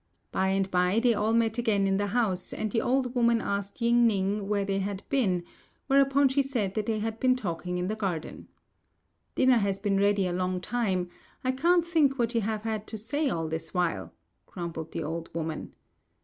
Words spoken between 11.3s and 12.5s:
I can't think what you